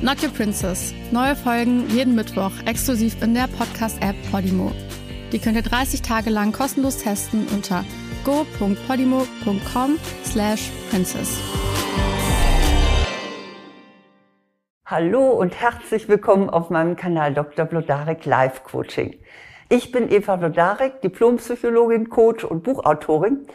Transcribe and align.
Not 0.00 0.22
Your 0.22 0.30
Princess. 0.30 0.94
Neue 1.10 1.36
Folgen 1.36 1.88
jeden 1.90 2.14
Mittwoch 2.14 2.52
exklusiv 2.66 3.20
in 3.22 3.34
der 3.34 3.48
Podcast-App 3.48 4.16
Podimo. 4.30 4.72
Die 5.32 5.38
könnt 5.38 5.56
ihr 5.56 5.62
30 5.62 6.02
Tage 6.02 6.30
lang 6.30 6.52
kostenlos 6.52 6.98
testen 6.98 7.46
unter 7.48 7.84
go.podimo.com 8.24 9.98
slash 10.24 10.70
princess. 10.90 11.38
Hallo 14.86 15.30
und 15.30 15.54
herzlich 15.60 16.08
willkommen 16.08 16.50
auf 16.50 16.70
meinem 16.70 16.96
Kanal 16.96 17.32
Dr. 17.34 17.64
Blodarek 17.64 18.24
Live 18.24 18.62
Coaching. 18.64 19.18
Ich 19.74 19.90
bin 19.90 20.12
Eva 20.12 20.36
Blodarek, 20.36 21.00
Diplompsychologin, 21.00 22.10
Coach 22.10 22.44
und 22.44 22.62
Buchautorin. 22.62 23.46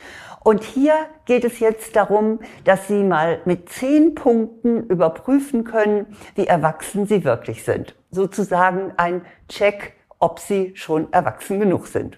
Und 0.44 0.64
hier 0.64 0.96
geht 1.26 1.46
es 1.46 1.60
jetzt 1.60 1.96
darum, 1.96 2.40
dass 2.64 2.88
Sie 2.88 3.04
mal 3.04 3.40
mit 3.46 3.70
zehn 3.70 4.16
Punkten 4.16 4.88
überprüfen 4.88 5.64
können, 5.64 6.18
wie 6.34 6.48
erwachsen 6.48 7.06
Sie 7.06 7.24
wirklich 7.24 7.64
sind. 7.64 7.94
Sozusagen 8.10 8.94
ein 8.98 9.28
Check, 9.48 9.94
ob 10.18 10.40
Sie 10.40 10.72
schon 10.76 11.14
erwachsen 11.14 11.60
genug 11.60 11.86
sind. 11.86 12.18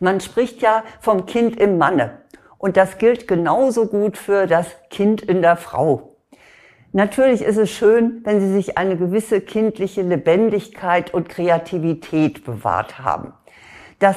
Man 0.00 0.20
spricht 0.20 0.60
ja 0.60 0.82
vom 1.00 1.26
Kind 1.26 1.60
im 1.60 1.78
Manne. 1.78 2.22
Und 2.58 2.76
das 2.76 2.98
gilt 2.98 3.28
genauso 3.28 3.86
gut 3.86 4.18
für 4.18 4.48
das 4.48 4.66
Kind 4.90 5.22
in 5.22 5.42
der 5.42 5.56
Frau. 5.56 6.15
Natürlich 6.96 7.42
ist 7.42 7.58
es 7.58 7.70
schön, 7.70 8.22
wenn 8.24 8.40
Sie 8.40 8.50
sich 8.50 8.78
eine 8.78 8.96
gewisse 8.96 9.42
kindliche 9.42 10.00
Lebendigkeit 10.00 11.12
und 11.12 11.28
Kreativität 11.28 12.46
bewahrt 12.46 13.00
haben. 13.00 13.34
Das 13.98 14.16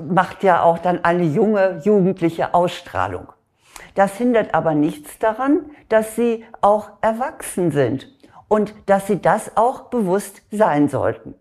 macht 0.00 0.44
ja 0.44 0.62
auch 0.62 0.78
dann 0.78 1.04
eine 1.04 1.24
junge, 1.24 1.80
jugendliche 1.82 2.54
Ausstrahlung. 2.54 3.32
Das 3.96 4.14
hindert 4.14 4.54
aber 4.54 4.74
nichts 4.74 5.18
daran, 5.18 5.72
dass 5.88 6.14
Sie 6.14 6.44
auch 6.60 6.90
erwachsen 7.00 7.72
sind 7.72 8.06
und 8.46 8.74
dass 8.86 9.08
Sie 9.08 9.20
das 9.20 9.56
auch 9.56 9.90
bewusst 9.90 10.42
sein 10.52 10.88
sollten. 10.88 11.34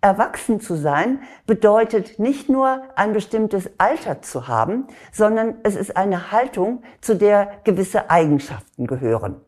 Erwachsen 0.00 0.60
zu 0.60 0.76
sein 0.76 1.18
bedeutet 1.48 2.20
nicht 2.20 2.48
nur 2.48 2.80
ein 2.94 3.12
bestimmtes 3.12 3.68
Alter 3.78 4.22
zu 4.22 4.46
haben, 4.46 4.86
sondern 5.10 5.56
es 5.64 5.74
ist 5.74 5.96
eine 5.96 6.30
Haltung, 6.30 6.84
zu 7.00 7.16
der 7.16 7.50
gewisse 7.64 8.08
Eigenschaften 8.08 8.86
gehören. 8.86 9.40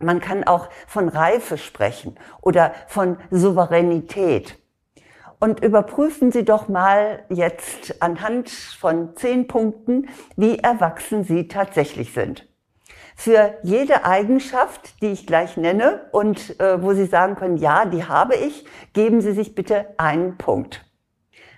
Man 0.00 0.20
kann 0.20 0.44
auch 0.44 0.68
von 0.86 1.08
Reife 1.08 1.58
sprechen 1.58 2.16
oder 2.42 2.72
von 2.86 3.18
Souveränität. 3.30 4.58
Und 5.38 5.62
überprüfen 5.62 6.32
Sie 6.32 6.44
doch 6.44 6.68
mal 6.68 7.24
jetzt 7.28 8.02
anhand 8.02 8.48
von 8.50 9.16
zehn 9.16 9.46
Punkten, 9.46 10.08
wie 10.36 10.58
erwachsen 10.58 11.24
Sie 11.24 11.48
tatsächlich 11.48 12.12
sind. 12.12 12.48
Für 13.16 13.54
jede 13.62 14.04
Eigenschaft, 14.04 15.00
die 15.02 15.08
ich 15.08 15.26
gleich 15.26 15.56
nenne 15.56 16.06
und 16.12 16.60
äh, 16.60 16.82
wo 16.82 16.92
Sie 16.92 17.06
sagen 17.06 17.34
können, 17.34 17.56
ja, 17.56 17.86
die 17.86 18.04
habe 18.04 18.34
ich, 18.34 18.66
geben 18.92 19.20
Sie 19.20 19.32
sich 19.32 19.54
bitte 19.54 19.86
einen 19.96 20.36
Punkt. 20.36 20.84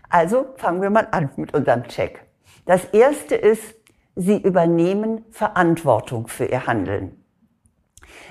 Also 0.09 0.47
fangen 0.57 0.83
wir 0.83 0.91
mal 0.91 1.09
an 1.11 1.31
mit 1.37 1.55
unserem 1.55 1.85
Check. 1.85 2.25
Das 2.65 2.85
erste 2.87 3.35
ist, 3.35 3.75
Sie 4.15 4.41
übernehmen 4.41 5.25
Verantwortung 5.31 6.29
für 6.29 6.47
Ihr 6.47 6.67
Handeln. 6.67 7.18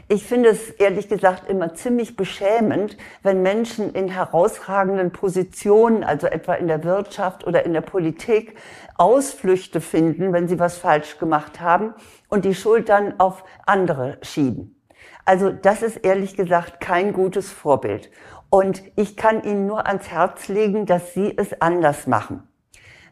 Ich 0.08 0.26
finde 0.26 0.50
es 0.50 0.70
ehrlich 0.70 1.10
gesagt 1.10 1.50
immer 1.50 1.74
ziemlich 1.74 2.16
beschämend, 2.16 2.98
wenn 3.24 3.42
Menschen 3.42 3.94
in 3.94 4.08
herausragenden 4.08 5.12
Positionen, 5.12 6.04
also 6.04 6.28
etwa 6.28 6.54
in 6.54 6.68
der 6.68 6.84
Wirtschaft 6.84 7.46
oder 7.46 7.66
in 7.66 7.74
der 7.74 7.82
Politik, 7.82 8.58
Ausflüchte 8.98 9.82
finden, 9.82 10.34
wenn 10.34 10.48
sie 10.48 10.60
was 10.60 10.78
falsch 10.78 11.18
gemacht 11.18 11.60
haben 11.60 11.94
und 12.30 12.46
die 12.46 12.56
Schuld 12.56 12.90
dann 12.90 13.20
auf 13.20 13.44
andere 13.66 14.18
schieben. 14.22 14.76
Also 15.26 15.52
das 15.52 15.82
ist 15.82 15.98
ehrlich 15.98 16.38
gesagt 16.38 16.80
kein 16.80 17.12
gutes 17.12 17.52
Vorbild. 17.52 18.10
Und 18.50 18.82
ich 18.96 19.18
kann 19.18 19.44
Ihnen 19.44 19.68
nur 19.68 19.86
ans 19.88 20.10
Herz 20.10 20.48
legen, 20.48 20.86
dass 20.86 21.14
Sie 21.14 21.34
es 21.36 21.62
anders 21.62 22.08
machen. 22.08 22.48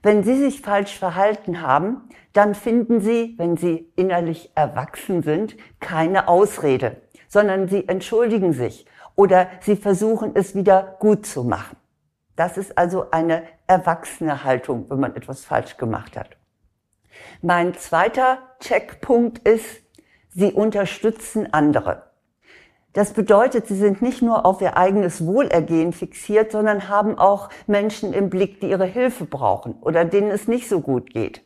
Wenn 0.05 0.21
Sie 0.23 0.37
sich 0.37 0.61
falsch 0.61 0.99
verhalten 0.99 1.61
haben, 1.61 2.07
dann 2.31 2.53
finden 2.53 3.01
Sie, 3.01 3.33
wenn 3.39 3.57
Sie 3.57 3.91
innerlich 3.95 4.51
erwachsen 4.53 5.23
sind, 5.23 5.57
keine 5.79 6.27
Ausrede, 6.27 7.01
sondern 7.27 7.67
Sie 7.67 7.87
entschuldigen 7.87 8.53
sich 8.53 8.85
oder 9.15 9.47
Sie 9.61 9.75
versuchen 9.75 10.33
es 10.35 10.53
wieder 10.53 10.95
gut 10.99 11.25
zu 11.25 11.43
machen. 11.43 11.75
Das 12.35 12.55
ist 12.55 12.77
also 12.77 13.09
eine 13.09 13.47
erwachsene 13.65 14.43
Haltung, 14.43 14.87
wenn 14.91 14.99
man 14.99 15.15
etwas 15.15 15.43
falsch 15.43 15.75
gemacht 15.77 16.15
hat. 16.15 16.37
Mein 17.41 17.73
zweiter 17.73 18.37
Checkpunkt 18.59 19.39
ist, 19.39 19.81
Sie 20.29 20.53
unterstützen 20.53 21.51
andere. 21.51 22.04
Das 22.95 23.11
bedeutet, 23.11 23.67
sie 23.67 23.75
sind 23.75 24.01
nicht 24.01 24.21
nur 24.21 24.45
auf 24.45 24.61
ihr 24.61 24.77
eigenes 24.77 25.25
Wohlergehen 25.25 25.91
fixiert, 25.91 26.53
sondern 26.53 26.87
haben 26.87 27.19
auch 27.19 27.49
Menschen 27.67 28.13
im 28.13 28.29
Blick, 28.29 28.61
die 28.61 28.69
ihre 28.69 28.85
Hilfe 28.85 29.25
brauchen 29.25 29.75
oder 29.81 30.05
denen 30.05 30.31
es 30.31 30.47
nicht 30.47 30.69
so 30.69 30.79
gut 30.79 31.09
geht. 31.09 31.41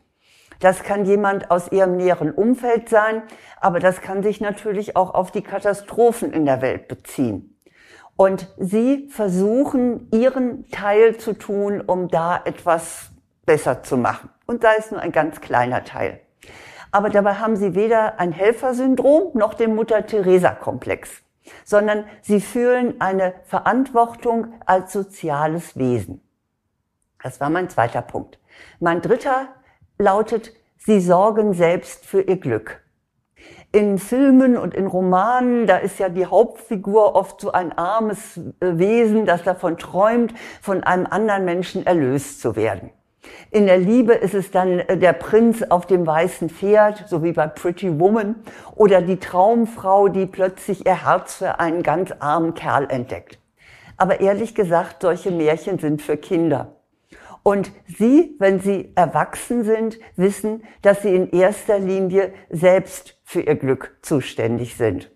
Das 0.59 0.83
kann 0.83 1.05
jemand 1.05 1.49
aus 1.49 1.71
ihrem 1.71 1.97
näheren 1.97 2.31
Umfeld 2.31 2.87
sein, 2.87 3.23
aber 3.59 3.79
das 3.79 4.01
kann 4.01 4.21
sich 4.21 4.41
natürlich 4.41 4.95
auch 4.95 5.15
auf 5.15 5.31
die 5.31 5.41
Katastrophen 5.41 6.33
in 6.33 6.45
der 6.45 6.61
Welt 6.61 6.87
beziehen. 6.87 7.57
Und 8.15 8.47
sie 8.57 9.07
versuchen, 9.09 10.07
ihren 10.13 10.69
Teil 10.69 11.17
zu 11.17 11.33
tun, 11.33 11.81
um 11.81 12.09
da 12.09 12.39
etwas 12.45 13.09
besser 13.47 13.81
zu 13.81 13.97
machen. 13.97 14.29
Und 14.45 14.61
sei 14.61 14.75
es 14.77 14.91
nur 14.91 14.99
ein 14.99 15.11
ganz 15.11 15.41
kleiner 15.41 15.83
Teil. 15.83 16.19
Aber 16.91 17.09
dabei 17.09 17.35
haben 17.35 17.55
sie 17.55 17.73
weder 17.73 18.19
ein 18.19 18.33
Helfersyndrom 18.33 19.31
noch 19.33 19.55
den 19.55 19.73
Mutter-Theresa-Komplex 19.73 21.23
sondern 21.65 22.05
sie 22.21 22.41
fühlen 22.41 22.99
eine 22.99 23.33
Verantwortung 23.43 24.53
als 24.65 24.93
soziales 24.93 25.77
Wesen. 25.77 26.21
Das 27.21 27.39
war 27.39 27.49
mein 27.49 27.69
zweiter 27.69 28.01
Punkt. 28.01 28.39
Mein 28.79 29.01
dritter 29.01 29.47
lautet, 29.97 30.53
sie 30.77 30.99
sorgen 31.01 31.53
selbst 31.53 32.05
für 32.05 32.21
ihr 32.21 32.37
Glück. 32.37 32.81
In 33.71 33.99
Filmen 33.99 34.57
und 34.57 34.73
in 34.73 34.87
Romanen, 34.87 35.67
da 35.67 35.77
ist 35.77 35.99
ja 35.99 36.09
die 36.09 36.25
Hauptfigur 36.25 37.15
oft 37.15 37.39
so 37.41 37.51
ein 37.51 37.77
armes 37.77 38.37
äh, 38.37 38.77
Wesen, 38.77 39.25
das 39.25 39.43
davon 39.43 39.77
träumt, 39.77 40.33
von 40.61 40.83
einem 40.83 41.05
anderen 41.05 41.45
Menschen 41.45 41.85
erlöst 41.85 42.41
zu 42.41 42.55
werden. 42.55 42.89
In 43.51 43.65
der 43.65 43.77
Liebe 43.77 44.13
ist 44.13 44.33
es 44.33 44.51
dann 44.51 44.79
äh, 44.79 44.97
der 44.97 45.13
Prinz 45.13 45.63
auf 45.63 45.85
dem 45.85 46.05
weißen 46.05 46.49
Pferd, 46.49 47.05
so 47.07 47.23
wie 47.23 47.33
bei 47.33 47.47
Pretty 47.47 47.99
Woman, 47.99 48.35
oder 48.75 49.01
die 49.01 49.17
Traumfrau, 49.17 50.07
die 50.07 50.25
plötzlich 50.25 50.85
ihr 50.85 51.05
Herz 51.05 51.35
für 51.35 51.59
einen 51.59 51.83
ganz 51.83 52.11
armen 52.19 52.53
Kerl 52.53 52.89
entdeckt. 52.89 53.39
Aber 53.97 54.21
ehrlich 54.21 54.55
gesagt, 54.55 55.01
solche 55.01 55.31
Märchen 55.31 55.79
sind 55.79 56.01
für 56.01 56.15
Kinder. 56.15 56.75
Und 57.43 57.71
Sie, 57.85 58.35
wenn 58.39 58.59
Sie 58.59 58.91
erwachsen 58.95 59.63
sind, 59.63 59.99
wissen, 60.15 60.63
dass 60.81 61.01
Sie 61.01 61.13
in 61.13 61.31
erster 61.31 61.79
Linie 61.79 62.33
selbst 62.49 63.19
für 63.23 63.41
Ihr 63.41 63.55
Glück 63.55 63.97
zuständig 64.01 64.75
sind. 64.75 65.11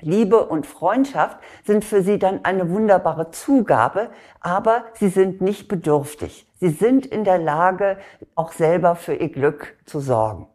Liebe 0.00 0.46
und 0.46 0.66
Freundschaft 0.66 1.38
sind 1.64 1.84
für 1.84 2.02
sie 2.02 2.18
dann 2.18 2.44
eine 2.44 2.70
wunderbare 2.70 3.30
Zugabe, 3.30 4.10
aber 4.40 4.84
sie 4.94 5.08
sind 5.08 5.40
nicht 5.40 5.68
bedürftig. 5.68 6.46
Sie 6.60 6.70
sind 6.70 7.06
in 7.06 7.24
der 7.24 7.38
Lage, 7.38 7.98
auch 8.34 8.52
selber 8.52 8.94
für 8.94 9.14
ihr 9.14 9.30
Glück 9.30 9.76
zu 9.86 10.00
sorgen. 10.00 10.48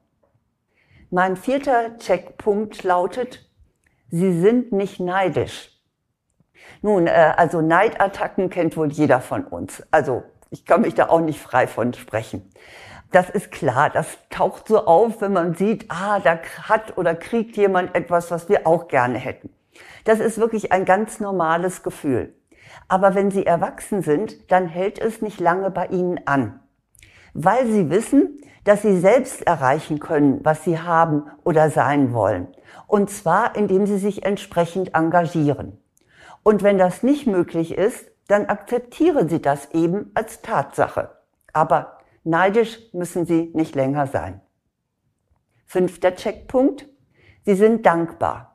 Mein 1.12 1.35
vierter 1.35 1.97
Checkpunkt 1.97 2.83
lautet, 2.83 3.47
sie 4.09 4.39
sind 4.39 4.71
nicht 4.71 5.00
neidisch. 5.00 5.69
Nun, 6.81 7.07
äh, 7.07 7.33
also 7.38 7.62
Neidattacken 7.62 8.50
kennt 8.50 8.77
wohl 8.77 8.91
jeder 8.91 9.21
von 9.21 9.45
uns. 9.45 9.83
Also 9.91 10.23
ich 10.50 10.65
kann 10.65 10.81
mich 10.81 10.95
da 10.95 11.09
auch 11.09 11.19
nicht 11.19 11.39
frei 11.39 11.68
von 11.68 11.94
sprechen. 11.94 12.50
Das 13.13 13.30
ist 13.30 13.51
klar, 13.51 13.92
das 13.92 14.07
taucht 14.31 14.68
so 14.68 14.88
auf, 14.88 15.21
wenn 15.21 15.33
man 15.33 15.54
sieht, 15.54 15.86
ah, 15.89 16.19
da 16.19 16.39
hat 16.63 16.98
oder 16.98 17.13
kriegt 17.13 17.56
jemand 17.57 17.94
etwas, 17.94 18.31
was 18.31 18.50
wir 18.50 18.65
auch 18.65 18.88
gerne 18.88 19.19
hätten. 19.19 19.51
Das 20.04 20.19
ist 20.19 20.39
wirklich 20.39 20.71
ein 20.71 20.83
ganz 20.83 21.19
normales 21.19 21.83
Gefühl. 21.83 22.33
Aber 22.88 23.13
wenn 23.13 23.30
Sie 23.30 23.45
erwachsen 23.45 24.01
sind, 24.01 24.51
dann 24.51 24.65
hält 24.65 24.98
es 24.98 25.21
nicht 25.21 25.39
lange 25.39 25.69
bei 25.69 25.86
Ihnen 25.88 26.21
an. 26.25 26.60
Weil 27.36 27.68
Sie 27.68 27.92
wissen, 27.92 28.42
dass 28.63 28.81
Sie 28.81 29.00
selbst 29.00 29.45
erreichen 29.45 30.00
können, 30.00 30.39
was 30.44 30.63
Sie 30.63 30.80
haben 30.80 31.30
oder 31.44 31.69
sein 31.69 32.13
wollen. 32.13 32.48
Und 32.88 33.12
zwar, 33.12 33.56
indem 33.56 33.86
Sie 33.86 34.00
sich 34.00 34.25
entsprechend 34.25 34.95
engagieren. 34.95 35.80
Und 36.42 36.63
wenn 36.63 36.80
das 36.80 37.04
nicht 37.04 37.27
möglich 37.27 37.77
ist, 37.77 38.09
dann 38.27 38.48
akzeptieren 38.48 39.30
Sie 39.30 39.39
das 39.39 39.69
eben 39.71 40.09
als 40.16 40.42
Tatsache. 40.42 41.12
Aber 41.54 41.98
neidisch 42.23 42.79
müssen 42.93 43.25
Sie 43.25 43.51
nicht 43.53 43.75
länger 43.75 44.07
sein. 44.07 44.41
Fünfter 45.65 46.15
Checkpunkt. 46.15 46.87
Sie 47.45 47.55
sind 47.55 47.85
dankbar. 47.85 48.53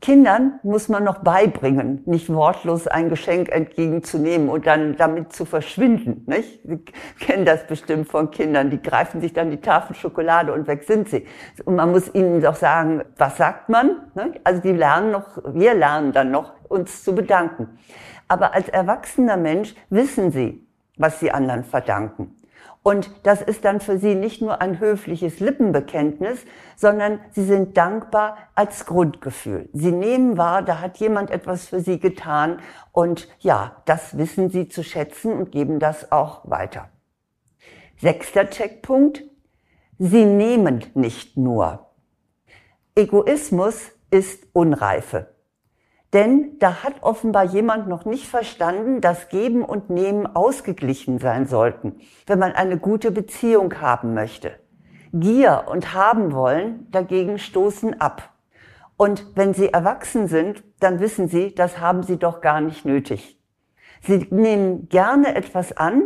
Kindern 0.00 0.60
muss 0.62 0.88
man 0.88 1.02
noch 1.02 1.24
beibringen, 1.24 2.02
nicht 2.06 2.32
wortlos 2.32 2.86
ein 2.86 3.08
Geschenk 3.08 3.48
entgegenzunehmen 3.48 4.48
und 4.48 4.64
dann 4.64 4.96
damit 4.96 5.32
zu 5.32 5.44
verschwinden. 5.44 6.22
Nicht? 6.26 6.60
Sie 6.62 6.84
kennen 7.18 7.44
das 7.44 7.66
bestimmt 7.66 8.06
von 8.08 8.30
Kindern, 8.30 8.70
die 8.70 8.80
greifen 8.80 9.20
sich 9.20 9.32
dann 9.32 9.50
die 9.50 9.60
Tafel 9.60 9.96
Schokolade 9.96 10.52
und 10.52 10.68
weg 10.68 10.84
sind 10.84 11.08
sie. 11.08 11.26
Und 11.64 11.74
man 11.74 11.90
muss 11.90 12.14
ihnen 12.14 12.40
doch 12.40 12.54
sagen, 12.54 13.02
was 13.16 13.38
sagt 13.38 13.68
man? 13.68 14.02
Nicht? 14.14 14.40
Also 14.44 14.62
die 14.62 14.72
lernen 14.72 15.10
noch, 15.10 15.42
wir 15.52 15.74
lernen 15.74 16.12
dann 16.12 16.30
noch, 16.30 16.52
uns 16.68 17.02
zu 17.02 17.12
bedanken. 17.12 17.78
Aber 18.28 18.54
als 18.54 18.68
erwachsener 18.68 19.36
Mensch 19.36 19.74
wissen 19.90 20.30
sie, 20.30 20.64
was 20.96 21.18
sie 21.18 21.32
anderen 21.32 21.64
verdanken. 21.64 22.36
Und 22.88 23.10
das 23.22 23.42
ist 23.42 23.66
dann 23.66 23.82
für 23.82 23.98
sie 23.98 24.14
nicht 24.14 24.40
nur 24.40 24.62
ein 24.62 24.80
höfliches 24.80 25.40
Lippenbekenntnis, 25.40 26.38
sondern 26.74 27.20
sie 27.32 27.44
sind 27.44 27.76
dankbar 27.76 28.38
als 28.54 28.86
Grundgefühl. 28.86 29.68
Sie 29.74 29.92
nehmen 29.92 30.38
wahr, 30.38 30.62
da 30.62 30.80
hat 30.80 30.96
jemand 30.96 31.30
etwas 31.30 31.66
für 31.66 31.80
sie 31.80 32.00
getan 32.00 32.60
und 32.92 33.28
ja, 33.40 33.82
das 33.84 34.16
wissen 34.16 34.48
sie 34.48 34.70
zu 34.70 34.82
schätzen 34.82 35.34
und 35.34 35.52
geben 35.52 35.80
das 35.80 36.10
auch 36.12 36.48
weiter. 36.48 36.88
Sechster 37.98 38.48
Checkpunkt. 38.48 39.22
Sie 39.98 40.24
nehmen 40.24 40.82
nicht 40.94 41.36
nur. 41.36 41.90
Egoismus 42.94 43.90
ist 44.10 44.46
Unreife. 44.54 45.34
Denn 46.12 46.58
da 46.58 46.82
hat 46.82 47.02
offenbar 47.02 47.44
jemand 47.44 47.86
noch 47.86 48.06
nicht 48.06 48.26
verstanden, 48.26 49.00
dass 49.00 49.28
Geben 49.28 49.62
und 49.62 49.90
Nehmen 49.90 50.26
ausgeglichen 50.26 51.18
sein 51.18 51.46
sollten, 51.46 52.00
wenn 52.26 52.38
man 52.38 52.52
eine 52.52 52.78
gute 52.78 53.10
Beziehung 53.10 53.80
haben 53.80 54.14
möchte. 54.14 54.52
Gier 55.12 55.64
und 55.70 55.92
haben 55.92 56.32
wollen 56.32 56.90
dagegen 56.90 57.38
stoßen 57.38 58.00
ab. 58.00 58.34
Und 58.96 59.26
wenn 59.36 59.54
sie 59.54 59.72
erwachsen 59.72 60.28
sind, 60.28 60.64
dann 60.80 60.98
wissen 61.00 61.28
sie, 61.28 61.54
das 61.54 61.78
haben 61.78 62.02
sie 62.02 62.18
doch 62.18 62.40
gar 62.40 62.60
nicht 62.60 62.84
nötig. 62.84 63.38
Sie 64.02 64.26
nehmen 64.30 64.88
gerne 64.88 65.34
etwas 65.34 65.76
an, 65.76 66.02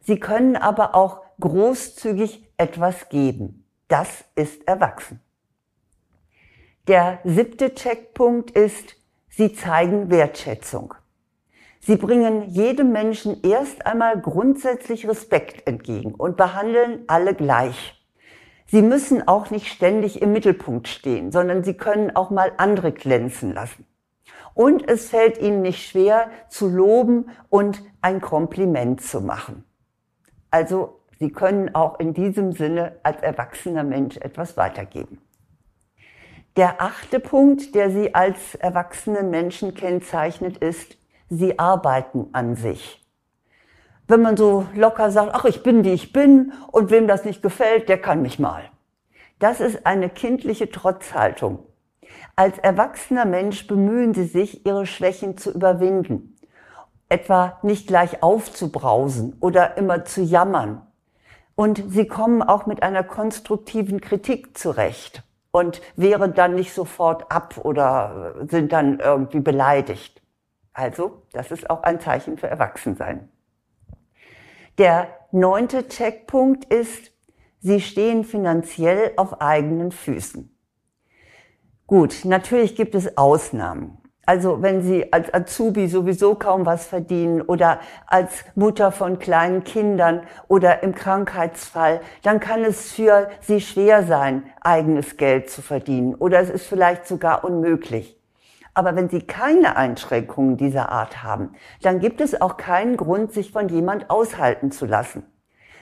sie 0.00 0.20
können 0.20 0.56
aber 0.56 0.94
auch 0.94 1.22
großzügig 1.40 2.48
etwas 2.56 3.08
geben. 3.08 3.64
Das 3.88 4.24
ist 4.34 4.66
erwachsen. 4.68 5.20
Der 6.88 7.18
siebte 7.24 7.74
Checkpunkt 7.74 8.52
ist, 8.52 8.96
Sie 9.36 9.52
zeigen 9.52 10.10
Wertschätzung. 10.10 10.94
Sie 11.80 11.96
bringen 11.96 12.48
jedem 12.48 12.90
Menschen 12.90 13.42
erst 13.42 13.84
einmal 13.84 14.18
grundsätzlich 14.18 15.06
Respekt 15.06 15.66
entgegen 15.68 16.14
und 16.14 16.38
behandeln 16.38 17.04
alle 17.06 17.34
gleich. 17.34 18.02
Sie 18.64 18.80
müssen 18.80 19.28
auch 19.28 19.50
nicht 19.50 19.66
ständig 19.66 20.22
im 20.22 20.32
Mittelpunkt 20.32 20.88
stehen, 20.88 21.32
sondern 21.32 21.64
sie 21.64 21.74
können 21.74 22.16
auch 22.16 22.30
mal 22.30 22.50
andere 22.56 22.92
glänzen 22.92 23.52
lassen. 23.52 23.84
Und 24.54 24.88
es 24.88 25.10
fällt 25.10 25.36
ihnen 25.36 25.60
nicht 25.60 25.86
schwer, 25.86 26.30
zu 26.48 26.66
loben 26.66 27.28
und 27.50 27.82
ein 28.00 28.22
Kompliment 28.22 29.02
zu 29.02 29.20
machen. 29.20 29.64
Also 30.50 31.00
sie 31.18 31.30
können 31.30 31.74
auch 31.74 32.00
in 32.00 32.14
diesem 32.14 32.52
Sinne 32.52 33.00
als 33.02 33.20
erwachsener 33.20 33.84
Mensch 33.84 34.16
etwas 34.16 34.56
weitergeben. 34.56 35.20
Der 36.56 36.80
achte 36.80 37.20
Punkt, 37.20 37.74
der 37.74 37.90
Sie 37.90 38.14
als 38.14 38.54
erwachsenen 38.54 39.28
Menschen 39.28 39.74
kennzeichnet, 39.74 40.56
ist, 40.56 40.96
Sie 41.28 41.58
arbeiten 41.58 42.28
an 42.32 42.56
sich. 42.56 43.04
Wenn 44.08 44.22
man 44.22 44.38
so 44.38 44.66
locker 44.74 45.10
sagt, 45.10 45.34
ach, 45.34 45.44
ich 45.44 45.62
bin, 45.62 45.84
wie 45.84 45.92
ich 45.92 46.14
bin, 46.14 46.54
und 46.72 46.90
wem 46.90 47.08
das 47.08 47.26
nicht 47.26 47.42
gefällt, 47.42 47.90
der 47.90 47.98
kann 47.98 48.22
mich 48.22 48.38
mal. 48.38 48.62
Das 49.38 49.60
ist 49.60 49.84
eine 49.84 50.08
kindliche 50.08 50.70
Trotzhaltung. 50.70 51.58
Als 52.36 52.56
erwachsener 52.56 53.26
Mensch 53.26 53.66
bemühen 53.66 54.14
Sie 54.14 54.24
sich, 54.24 54.64
Ihre 54.64 54.86
Schwächen 54.86 55.36
zu 55.36 55.52
überwinden. 55.52 56.36
Etwa 57.10 57.58
nicht 57.62 57.86
gleich 57.86 58.22
aufzubrausen 58.22 59.36
oder 59.40 59.76
immer 59.76 60.06
zu 60.06 60.22
jammern. 60.22 60.86
Und 61.54 61.84
Sie 61.88 62.06
kommen 62.06 62.40
auch 62.40 62.64
mit 62.64 62.82
einer 62.82 63.04
konstruktiven 63.04 64.00
Kritik 64.00 64.56
zurecht 64.56 65.25
und 65.56 65.80
wehren 65.96 66.34
dann 66.34 66.54
nicht 66.54 66.74
sofort 66.74 67.32
ab 67.32 67.56
oder 67.64 68.34
sind 68.46 68.72
dann 68.72 69.00
irgendwie 69.00 69.40
beleidigt. 69.40 70.20
Also, 70.74 71.22
das 71.32 71.50
ist 71.50 71.70
auch 71.70 71.82
ein 71.82 71.98
Zeichen 71.98 72.36
für 72.36 72.46
Erwachsensein. 72.46 73.30
Der 74.76 75.08
neunte 75.32 75.88
Checkpunkt 75.88 76.66
ist, 76.66 77.10
Sie 77.60 77.80
stehen 77.80 78.24
finanziell 78.24 79.12
auf 79.16 79.40
eigenen 79.40 79.92
Füßen. 79.92 80.54
Gut, 81.86 82.24
natürlich 82.24 82.76
gibt 82.76 82.94
es 82.94 83.16
Ausnahmen. 83.16 83.96
Also 84.28 84.60
wenn 84.60 84.82
Sie 84.82 85.12
als 85.12 85.32
Azubi 85.32 85.86
sowieso 85.86 86.34
kaum 86.34 86.66
was 86.66 86.86
verdienen 86.88 87.42
oder 87.42 87.78
als 88.08 88.44
Mutter 88.56 88.90
von 88.90 89.20
kleinen 89.20 89.62
Kindern 89.62 90.22
oder 90.48 90.82
im 90.82 90.96
Krankheitsfall, 90.96 92.00
dann 92.24 92.40
kann 92.40 92.64
es 92.64 92.92
für 92.92 93.28
Sie 93.40 93.60
schwer 93.60 94.02
sein, 94.02 94.42
eigenes 94.60 95.16
Geld 95.16 95.48
zu 95.48 95.62
verdienen 95.62 96.16
oder 96.16 96.40
es 96.40 96.50
ist 96.50 96.66
vielleicht 96.66 97.06
sogar 97.06 97.44
unmöglich. 97.44 98.20
Aber 98.74 98.96
wenn 98.96 99.08
Sie 99.08 99.22
keine 99.22 99.76
Einschränkungen 99.76 100.56
dieser 100.56 100.90
Art 100.90 101.22
haben, 101.22 101.54
dann 101.82 102.00
gibt 102.00 102.20
es 102.20 102.40
auch 102.40 102.56
keinen 102.56 102.96
Grund, 102.96 103.32
sich 103.32 103.52
von 103.52 103.68
jemand 103.68 104.10
aushalten 104.10 104.72
zu 104.72 104.86
lassen. 104.86 105.22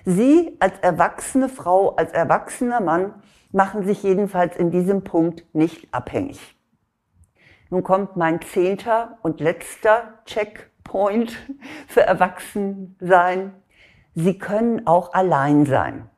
Sie 0.04 0.54
als 0.60 0.78
erwachsene 0.80 1.48
Frau, 1.48 1.96
als 1.96 2.12
erwachsener 2.12 2.80
Mann 2.80 3.14
machen 3.52 3.86
sich 3.86 4.02
jedenfalls 4.02 4.54
in 4.54 4.70
diesem 4.70 5.02
Punkt 5.02 5.46
nicht 5.54 5.88
abhängig. 5.92 6.54
Nun 7.70 7.82
kommt 7.82 8.16
mein 8.16 8.40
zehnter 8.42 9.18
und 9.22 9.40
letzter 9.40 10.20
Checkpoint 10.26 11.36
für 11.88 12.02
Erwachsensein. 12.02 13.54
Sie 14.14 14.38
können 14.38 14.86
auch 14.86 15.12
allein 15.12 15.66
sein. 15.66 16.08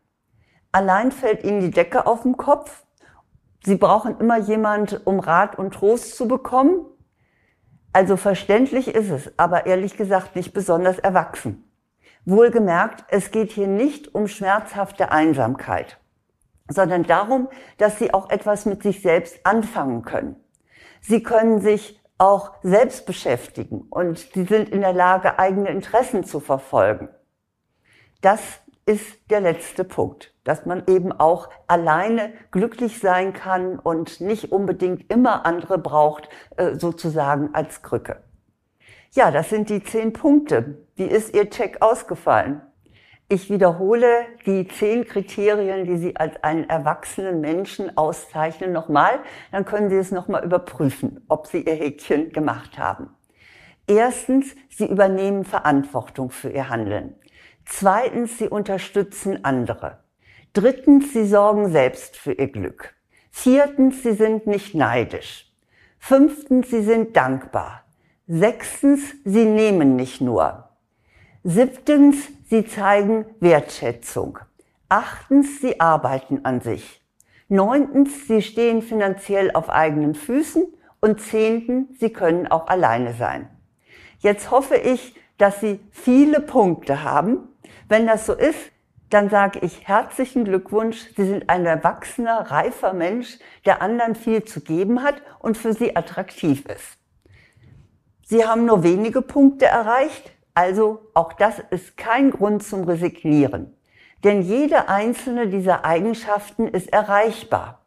Allein 0.72 1.12
fällt 1.12 1.44
Ihnen 1.44 1.60
die 1.60 1.70
Decke 1.70 2.06
auf 2.06 2.22
den 2.22 2.36
Kopf. 2.36 2.84
Sie 3.64 3.76
brauchen 3.76 4.18
immer 4.20 4.38
jemand, 4.38 5.06
um 5.06 5.20
Rat 5.20 5.58
und 5.58 5.72
Trost 5.72 6.16
zu 6.16 6.28
bekommen. 6.28 6.84
Also 7.92 8.18
verständlich 8.18 8.88
ist 8.88 9.10
es, 9.10 9.38
aber 9.38 9.64
ehrlich 9.64 9.96
gesagt 9.96 10.36
nicht 10.36 10.52
besonders 10.52 10.98
erwachsen. 10.98 11.64
Wohlgemerkt, 12.26 13.04
es 13.08 13.30
geht 13.30 13.52
hier 13.52 13.68
nicht 13.68 14.14
um 14.14 14.28
schmerzhafte 14.28 15.12
Einsamkeit, 15.12 15.98
sondern 16.68 17.04
darum, 17.04 17.48
dass 17.78 17.98
Sie 17.98 18.12
auch 18.12 18.28
etwas 18.28 18.66
mit 18.66 18.82
sich 18.82 19.00
selbst 19.00 19.46
anfangen 19.46 20.02
können. 20.02 20.36
Sie 21.00 21.22
können 21.22 21.60
sich 21.60 22.00
auch 22.18 22.52
selbst 22.62 23.06
beschäftigen 23.06 23.86
und 23.90 24.18
sie 24.18 24.44
sind 24.44 24.70
in 24.70 24.80
der 24.80 24.92
Lage, 24.92 25.38
eigene 25.38 25.68
Interessen 25.68 26.24
zu 26.24 26.40
verfolgen. 26.40 27.08
Das 28.22 28.40
ist 28.86 29.30
der 29.30 29.40
letzte 29.40 29.84
Punkt, 29.84 30.32
dass 30.44 30.64
man 30.64 30.84
eben 30.86 31.12
auch 31.12 31.50
alleine 31.66 32.32
glücklich 32.52 33.00
sein 33.00 33.32
kann 33.32 33.78
und 33.78 34.20
nicht 34.20 34.52
unbedingt 34.52 35.10
immer 35.12 35.44
andere 35.44 35.76
braucht, 35.76 36.28
äh, 36.56 36.76
sozusagen 36.76 37.54
als 37.54 37.82
Krücke. 37.82 38.22
Ja, 39.12 39.30
das 39.30 39.50
sind 39.50 39.70
die 39.70 39.82
zehn 39.82 40.12
Punkte. 40.12 40.86
Wie 40.94 41.06
ist 41.06 41.34
Ihr 41.34 41.50
Check 41.50 41.82
ausgefallen? 41.82 42.62
Ich 43.28 43.50
wiederhole 43.50 44.26
die 44.46 44.68
zehn 44.68 45.04
Kriterien, 45.04 45.84
die 45.84 45.96
Sie 45.96 46.16
als 46.16 46.40
einen 46.44 46.68
erwachsenen 46.70 47.40
Menschen 47.40 47.96
auszeichnen, 47.96 48.72
nochmal. 48.72 49.18
Dann 49.50 49.64
können 49.64 49.90
Sie 49.90 49.96
es 49.96 50.12
nochmal 50.12 50.44
überprüfen, 50.44 51.24
ob 51.26 51.48
Sie 51.48 51.62
Ihr 51.62 51.74
Häkchen 51.74 52.30
gemacht 52.30 52.78
haben. 52.78 53.10
Erstens, 53.88 54.54
Sie 54.68 54.86
übernehmen 54.86 55.44
Verantwortung 55.44 56.30
für 56.30 56.50
Ihr 56.50 56.68
Handeln. 56.68 57.16
Zweitens, 57.64 58.38
Sie 58.38 58.48
unterstützen 58.48 59.44
andere. 59.44 60.04
Drittens, 60.52 61.12
Sie 61.12 61.26
sorgen 61.26 61.72
selbst 61.72 62.16
für 62.16 62.32
Ihr 62.32 62.52
Glück. 62.52 62.94
Viertens, 63.32 64.04
Sie 64.04 64.12
sind 64.12 64.46
nicht 64.46 64.76
neidisch. 64.76 65.52
Fünftens, 65.98 66.70
Sie 66.70 66.82
sind 66.82 67.16
dankbar. 67.16 67.82
Sechstens, 68.28 69.00
Sie 69.24 69.46
nehmen 69.46 69.96
nicht 69.96 70.20
nur. 70.20 70.68
Siebtens, 71.42 72.16
sie 72.48 72.66
zeigen 72.66 73.26
Wertschätzung. 73.40 74.38
Achtens, 74.88 75.60
sie 75.60 75.80
arbeiten 75.80 76.44
an 76.44 76.60
sich. 76.60 77.02
Neuntens, 77.48 78.26
sie 78.26 78.42
stehen 78.42 78.82
finanziell 78.82 79.50
auf 79.52 79.68
eigenen 79.70 80.14
Füßen. 80.14 80.64
Und 81.00 81.20
zehntens, 81.20 82.00
sie 82.00 82.10
können 82.10 82.46
auch 82.48 82.66
alleine 82.68 83.12
sein. 83.12 83.48
Jetzt 84.18 84.50
hoffe 84.50 84.76
ich, 84.76 85.14
dass 85.38 85.60
Sie 85.60 85.80
viele 85.90 86.40
Punkte 86.40 87.04
haben. 87.04 87.48
Wenn 87.88 88.06
das 88.06 88.26
so 88.26 88.32
ist, 88.32 88.58
dann 89.10 89.30
sage 89.30 89.60
ich 89.60 89.86
herzlichen 89.86 90.44
Glückwunsch. 90.44 90.98
Sie 91.16 91.26
sind 91.26 91.48
ein 91.48 91.64
erwachsener, 91.64 92.50
reifer 92.50 92.92
Mensch, 92.92 93.38
der 93.64 93.82
anderen 93.82 94.14
viel 94.14 94.44
zu 94.44 94.60
geben 94.60 95.02
hat 95.02 95.22
und 95.38 95.56
für 95.56 95.74
Sie 95.74 95.94
attraktiv 95.94 96.64
ist. 96.66 96.98
Sie 98.24 98.44
haben 98.44 98.64
nur 98.64 98.82
wenige 98.82 99.22
Punkte 99.22 99.66
erreicht, 99.66 100.32
also 100.56 101.00
auch 101.12 101.34
das 101.34 101.60
ist 101.68 101.98
kein 101.98 102.30
Grund 102.30 102.64
zum 102.64 102.84
Resignieren. 102.84 103.76
Denn 104.24 104.40
jede 104.40 104.88
einzelne 104.88 105.48
dieser 105.48 105.84
Eigenschaften 105.84 106.66
ist 106.66 106.90
erreichbar. 106.92 107.82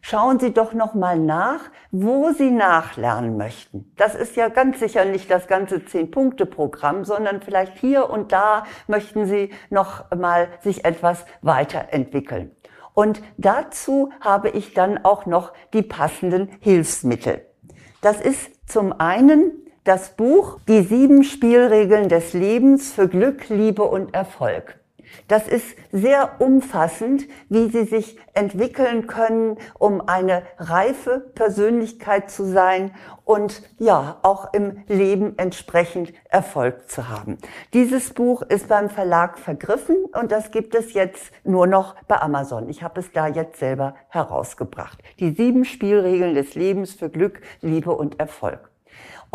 Schauen 0.00 0.38
Sie 0.38 0.54
doch 0.54 0.72
noch 0.72 0.94
mal 0.94 1.18
nach, 1.18 1.60
wo 1.90 2.30
Sie 2.32 2.50
nachlernen 2.50 3.36
möchten. 3.36 3.92
Das 3.96 4.14
ist 4.14 4.34
ja 4.34 4.48
ganz 4.48 4.80
sicher 4.80 5.04
nicht 5.04 5.30
das 5.30 5.46
ganze 5.46 5.84
Zehn-Punkte-Programm, 5.84 7.04
sondern 7.04 7.42
vielleicht 7.42 7.76
hier 7.76 8.08
und 8.08 8.32
da 8.32 8.64
möchten 8.86 9.26
Sie 9.26 9.52
noch 9.68 10.10
mal 10.16 10.48
sich 10.62 10.86
etwas 10.86 11.26
weiterentwickeln. 11.42 12.50
Und 12.94 13.20
dazu 13.36 14.10
habe 14.22 14.48
ich 14.48 14.72
dann 14.72 15.04
auch 15.04 15.26
noch 15.26 15.52
die 15.74 15.82
passenden 15.82 16.48
Hilfsmittel. 16.60 17.44
Das 18.00 18.22
ist 18.22 18.66
zum 18.66 18.98
einen 18.98 19.65
das 19.86 20.10
Buch 20.10 20.58
Die 20.66 20.82
sieben 20.82 21.22
Spielregeln 21.22 22.08
des 22.08 22.32
Lebens 22.32 22.92
für 22.92 23.08
Glück, 23.08 23.48
Liebe 23.48 23.84
und 23.84 24.12
Erfolg. 24.14 24.80
Das 25.28 25.46
ist 25.46 25.76
sehr 25.92 26.40
umfassend, 26.40 27.24
wie 27.48 27.70
Sie 27.70 27.84
sich 27.84 28.18
entwickeln 28.34 29.06
können, 29.06 29.58
um 29.78 30.06
eine 30.08 30.42
reife 30.58 31.20
Persönlichkeit 31.34 32.30
zu 32.30 32.44
sein 32.44 32.90
und 33.24 33.62
ja, 33.78 34.18
auch 34.22 34.52
im 34.52 34.82
Leben 34.88 35.38
entsprechend 35.38 36.12
Erfolg 36.28 36.90
zu 36.90 37.08
haben. 37.08 37.38
Dieses 37.72 38.12
Buch 38.12 38.42
ist 38.42 38.68
beim 38.68 38.90
Verlag 38.90 39.38
vergriffen 39.38 39.96
und 40.12 40.32
das 40.32 40.50
gibt 40.50 40.74
es 40.74 40.92
jetzt 40.94 41.30
nur 41.44 41.66
noch 41.66 41.94
bei 42.08 42.20
Amazon. 42.20 42.68
Ich 42.68 42.82
habe 42.82 43.00
es 43.00 43.12
da 43.12 43.28
jetzt 43.28 43.58
selber 43.58 43.94
herausgebracht. 44.08 44.98
Die 45.20 45.30
sieben 45.30 45.64
Spielregeln 45.64 46.34
des 46.34 46.56
Lebens 46.56 46.92
für 46.92 47.08
Glück, 47.08 47.40
Liebe 47.62 47.92
und 47.92 48.18
Erfolg. 48.20 48.70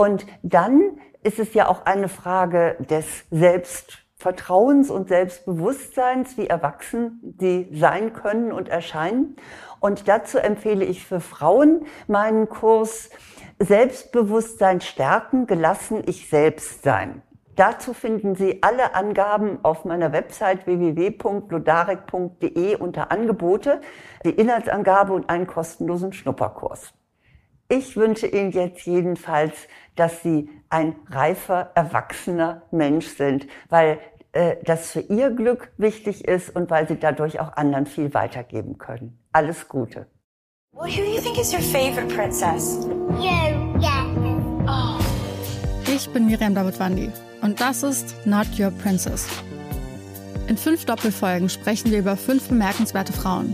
Und 0.01 0.25
dann 0.41 0.99
ist 1.21 1.37
es 1.37 1.53
ja 1.53 1.67
auch 1.67 1.85
eine 1.85 2.09
Frage 2.09 2.75
des 2.89 3.05
Selbstvertrauens 3.29 4.89
und 4.89 5.09
Selbstbewusstseins, 5.09 6.39
wie 6.39 6.47
erwachsen 6.47 7.35
sie 7.39 7.69
sein 7.71 8.13
können 8.13 8.51
und 8.51 8.67
erscheinen. 8.67 9.35
Und 9.79 10.07
dazu 10.07 10.39
empfehle 10.39 10.85
ich 10.85 11.05
für 11.05 11.19
Frauen 11.19 11.85
meinen 12.07 12.49
Kurs 12.49 13.11
Selbstbewusstsein 13.59 14.81
stärken, 14.81 15.45
gelassen 15.45 16.01
ich 16.07 16.31
selbst 16.31 16.81
sein. 16.81 17.21
Dazu 17.55 17.93
finden 17.93 18.33
Sie 18.33 18.63
alle 18.63 18.95
Angaben 18.95 19.59
auf 19.61 19.85
meiner 19.85 20.11
Website 20.13 20.65
www.lodarek.de 20.65 22.75
unter 22.77 23.11
Angebote, 23.11 23.81
die 24.25 24.31
Inhaltsangabe 24.31 25.13
und 25.13 25.29
einen 25.29 25.45
kostenlosen 25.45 26.11
Schnupperkurs. 26.11 26.91
Ich 27.73 27.95
wünsche 27.95 28.27
Ihnen 28.27 28.51
jetzt 28.51 28.85
jedenfalls, 28.85 29.69
dass 29.95 30.21
Sie 30.23 30.49
ein 30.69 30.95
reifer, 31.09 31.71
erwachsener 31.75 32.63
Mensch 32.71 33.07
sind, 33.07 33.47
weil 33.69 33.99
äh, 34.31 34.55
das 34.63 34.91
für 34.91 35.01
Ihr 35.01 35.31
Glück 35.31 35.71
wichtig 35.77 36.25
ist 36.25 36.55
und 36.55 36.69
weil 36.69 36.87
Sie 36.87 36.97
dadurch 36.97 37.39
auch 37.39 37.53
anderen 37.53 37.85
viel 37.85 38.13
weitergeben 38.13 38.77
können. 38.77 39.19
Alles 39.31 39.67
Gute. 39.67 40.07
Well, 40.73 40.89
who 40.89 41.01
do 41.01 41.11
you 41.11 41.19
think 41.19 41.37
is 41.37 41.51
your 41.53 41.61
favorite 41.61 42.07
princess? 42.07 42.85
You, 43.19 43.79
yeah. 43.81 44.05
Oh. 44.67 44.99
Ich 45.85 46.09
bin 46.09 46.27
Miriam 46.27 46.55
Davidwandi 46.55 47.11
und 47.41 47.59
das 47.59 47.83
ist 47.83 48.15
Not 48.25 48.47
Your 48.57 48.71
Princess. 48.71 49.27
In 50.47 50.57
fünf 50.57 50.85
Doppelfolgen 50.85 51.49
sprechen 51.49 51.91
wir 51.91 51.99
über 51.99 52.15
fünf 52.15 52.47
bemerkenswerte 52.47 53.11
Frauen. 53.11 53.53